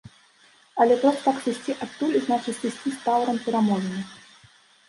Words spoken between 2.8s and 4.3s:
з таўром пераможаных.